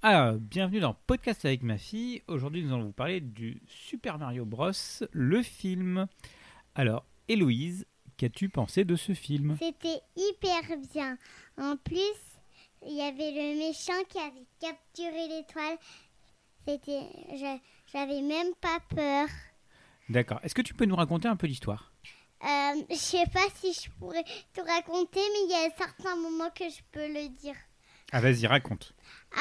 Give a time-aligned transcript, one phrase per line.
[0.00, 2.22] Ah, bienvenue dans Podcast avec ma fille.
[2.28, 4.70] Aujourd'hui, nous allons vous parler du Super Mario Bros,
[5.10, 6.06] le film.
[6.76, 7.84] Alors, Héloïse,
[8.16, 9.56] qu'as-tu pensé de ce film?
[9.58, 11.18] C'était hyper bien.
[11.60, 12.14] En plus,
[12.86, 15.76] il y avait le méchant qui avait capturé l'étoile.
[16.64, 17.08] C'était,
[17.92, 19.26] j'avais même pas peur.
[20.08, 20.38] D'accord.
[20.44, 21.92] Est-ce que tu peux nous raconter un peu l'histoire?
[22.44, 24.22] Euh, je sais pas si je pourrais
[24.54, 27.56] te raconter, mais il y a certains moments que je peux le dire.
[28.10, 28.94] Ah, vas-y, raconte.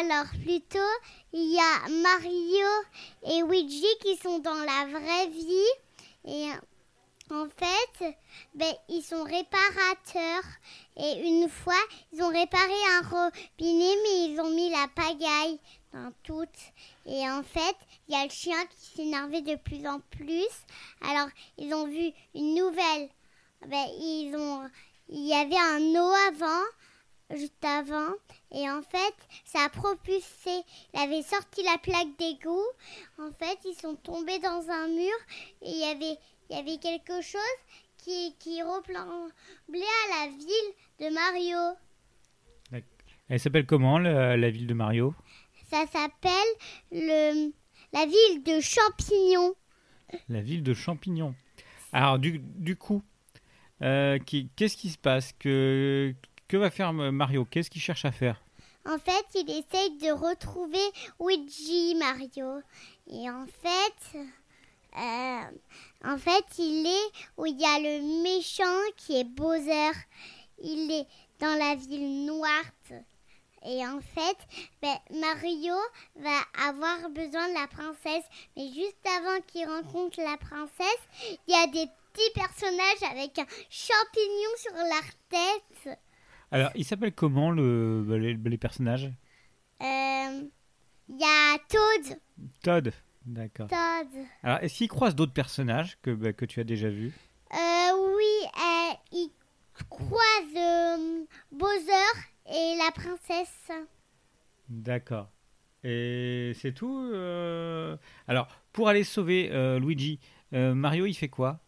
[0.00, 0.78] Alors, plutôt,
[1.32, 2.66] il y a Mario
[3.26, 6.28] et Luigi qui sont dans la vraie vie.
[6.28, 6.50] Et
[7.30, 8.14] en fait,
[8.54, 10.44] ben, ils sont réparateurs.
[10.98, 11.80] Et une fois,
[12.12, 15.58] ils ont réparé un robinet, mais ils ont mis la pagaille
[15.94, 16.44] dans tout.
[17.06, 17.76] Et en fait,
[18.08, 20.50] il y a le chien qui s'énervait de plus en plus.
[21.00, 23.08] Alors, ils ont vu une nouvelle.
[23.66, 24.68] Ben, ils ont,
[25.08, 26.64] il y avait un eau avant
[27.34, 28.12] juste avant.
[28.52, 30.62] Et en fait, ça a propulsé.
[30.94, 32.66] Il avait sorti la plaque d'égout.
[33.18, 35.16] En fait, ils sont tombés dans un mur.
[35.62, 37.40] Et il y avait, il y avait quelque chose
[37.98, 38.94] qui, qui ressemblait
[39.68, 41.58] à la ville de Mario.
[43.28, 45.14] Elle s'appelle comment, la, la ville de Mario?
[45.70, 46.32] Ça s'appelle
[46.90, 47.52] le,
[47.92, 49.54] la ville de Champignon.
[50.28, 51.36] La ville de Champignon.
[51.92, 53.04] Alors, du, du coup,
[53.82, 54.18] euh,
[54.56, 55.32] qu'est-ce qui se passe?
[55.38, 56.12] Que,
[56.50, 57.44] que va faire Mario?
[57.44, 58.42] Qu'est-ce qu'il cherche à faire?
[58.84, 60.84] En fait, il essaye de retrouver
[61.20, 62.60] Luigi Mario.
[63.06, 64.18] Et en fait,
[64.98, 65.42] euh,
[66.04, 69.92] en fait, il est où il y a le méchant qui est Bowser.
[70.60, 71.06] Il est
[71.38, 72.64] dans la ville noire.
[73.64, 74.38] Et en fait,
[74.82, 75.76] ben, Mario
[76.16, 78.24] va avoir besoin de la princesse.
[78.56, 83.46] Mais juste avant qu'il rencontre la princesse, il y a des petits personnages avec un
[83.68, 86.00] champignon sur leur tête.
[86.52, 89.10] Alors, il s'appelle comment le, bah, les, les personnages?
[89.82, 90.42] Euh,
[91.08, 92.18] Il y a Toad.
[92.62, 92.92] Todd.
[93.24, 93.68] D'accord.
[93.68, 94.24] Todd.
[94.42, 97.12] Alors, est-ce qu'il croise d'autres personnages que, bah, que tu as déjà vus?
[97.52, 99.30] Euh, oui, euh, il
[99.88, 101.92] croise euh, Bowser
[102.46, 103.70] et la princesse.
[104.68, 105.30] D'accord.
[105.82, 107.96] Et c'est tout euh?
[108.28, 110.20] Alors, pour aller sauver euh, Luigi,
[110.52, 111.60] euh, Mario, il fait quoi?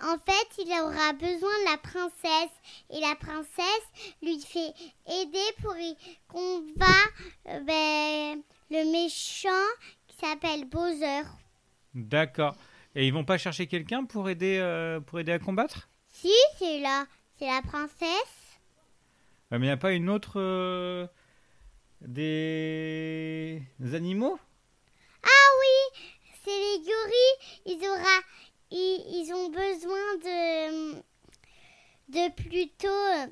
[0.00, 2.54] En fait, il aura besoin de la princesse
[2.90, 4.72] et la princesse lui fait
[5.06, 5.74] aider pour
[6.28, 9.48] combattre euh, ben, le méchant
[10.06, 11.22] qui s'appelle Bowser.
[11.94, 12.54] D'accord.
[12.94, 15.88] Et ils vont pas chercher quelqu'un pour aider, euh, pour aider à combattre?
[16.12, 17.06] Si, c'est là,
[17.38, 18.58] c'est la princesse.
[19.52, 20.40] Euh, Mais il n'y a pas une autre...
[20.40, 21.06] euh,
[22.00, 23.62] des...
[23.80, 24.38] des animaux?
[25.22, 26.00] Ah oui,
[26.44, 27.38] c'est les gorilles.
[27.66, 28.20] Ils, aura,
[28.70, 30.94] ils, ils ont besoin de,
[32.08, 33.26] de plutôt euh,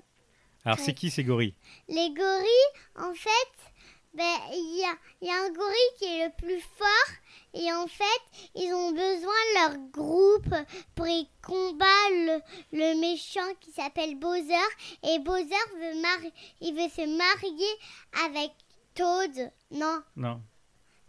[0.64, 1.54] Alors, c'est qui ces gorilles?
[1.88, 2.72] les gorilles.
[2.96, 3.52] En fait,
[4.14, 7.14] ben il y a, y a un gorille qui est le plus fort
[7.54, 10.54] et en fait, ils ont besoin de leur groupe
[10.94, 12.40] pour y combattre le,
[12.72, 14.54] le méchant qui s'appelle Bowser
[15.02, 18.52] et Bowser veut mari- il veut se marier avec
[18.94, 19.52] Toad.
[19.70, 20.40] Non, Non,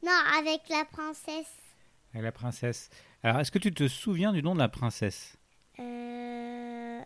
[0.04, 1.52] non, avec la princesse.
[2.14, 2.90] avec la princesse.
[3.28, 5.36] Alors, est-ce que tu te souviens du nom de la princesse?
[5.80, 7.02] Euh...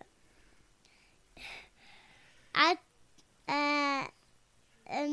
[3.49, 4.01] Euh,
[4.91, 5.07] euh,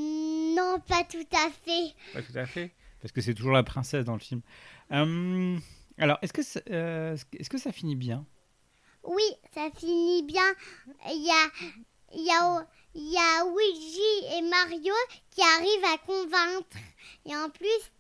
[0.55, 1.95] non, pas tout à fait.
[2.13, 2.73] Pas tout à fait.
[3.01, 4.43] Parce que c'est toujours la princesse dans le film.
[4.91, 8.27] Alors, est-ce que, ça- est-ce que ça finit bien?
[9.03, 10.45] Oui, ça finit bien.
[11.07, 11.51] Il y a,
[12.15, 14.93] il y a, il y a Luigi et Mario
[15.31, 16.77] qui arrivent à convaincre.
[17.25, 17.93] Et en plus,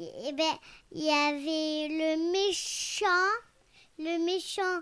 [0.00, 0.54] eh ben,
[0.92, 3.06] il y avait le méchant,
[3.98, 4.80] le méchant,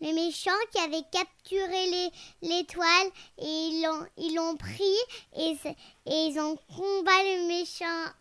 [0.00, 2.10] le méchant qui avait capturé
[2.42, 3.08] l'étoile
[3.38, 4.96] et ils l'ont, ils l'ont pris
[5.36, 5.56] et,
[6.06, 8.12] ils ont combattu le méchant.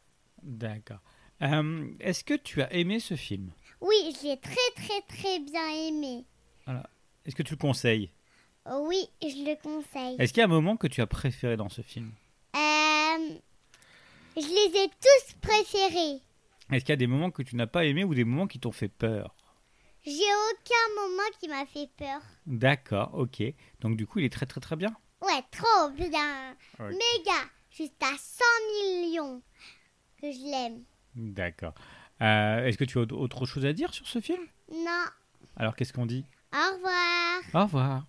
[0.41, 1.00] D'accord.
[1.41, 3.52] Euh, est-ce que tu as aimé ce film?
[3.79, 6.25] Oui, je l'ai très très très bien aimé.
[7.25, 8.12] Est-ce que tu le conseilles?
[8.66, 10.16] Oui, je le conseille.
[10.19, 12.12] Est-ce qu'il y a un moment que tu as préféré dans ce film?
[12.56, 13.40] Euh,
[14.38, 16.22] je les ai tous préférés.
[16.72, 18.59] Est-ce qu'il y a des moments que tu n'as pas aimé ou des moments qui
[18.59, 19.35] t'ont fait peur
[20.03, 22.22] J'ai aucun moment qui m'a fait peur.
[22.46, 23.44] D'accord, ok.
[23.82, 24.96] Donc du coup, il est très très très bien.
[25.22, 26.56] Ouais, trop bien.
[26.79, 26.88] Ok.
[26.90, 27.40] Méga.
[27.70, 28.44] Juste à 100
[28.84, 29.41] millions
[30.22, 30.84] que je l'aime.
[31.16, 31.73] D'accord.
[32.22, 34.44] Euh, Est-ce que tu as autre chose à dire sur ce film?
[34.72, 35.06] Non.
[35.56, 36.26] Alors qu'est-ce qu'on dit?
[36.53, 37.41] Au revoir.
[37.53, 38.06] Au revoir.